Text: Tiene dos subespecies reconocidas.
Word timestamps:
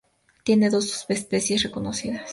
Tiene 0.43 0.71
dos 0.71 0.89
subespecies 0.89 1.61
reconocidas. 1.61 2.27